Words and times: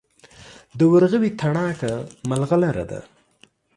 د 0.77 0.79
ورغوي 0.91 1.31
تڼاکه 1.39 1.93
ملغلره 2.29 2.85
ده. 2.91 3.01